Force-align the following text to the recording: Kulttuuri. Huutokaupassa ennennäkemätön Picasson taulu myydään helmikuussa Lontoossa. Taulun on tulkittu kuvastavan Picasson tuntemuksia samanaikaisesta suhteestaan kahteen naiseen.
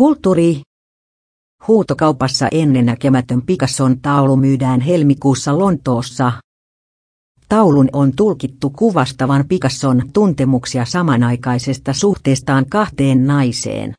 Kulttuuri. 0.00 0.62
Huutokaupassa 1.68 2.48
ennennäkemätön 2.52 3.42
Picasson 3.42 4.00
taulu 4.00 4.36
myydään 4.36 4.80
helmikuussa 4.80 5.58
Lontoossa. 5.58 6.32
Taulun 7.48 7.88
on 7.92 8.12
tulkittu 8.16 8.70
kuvastavan 8.70 9.44
Picasson 9.48 10.02
tuntemuksia 10.12 10.84
samanaikaisesta 10.84 11.92
suhteestaan 11.92 12.66
kahteen 12.70 13.26
naiseen. 13.26 13.94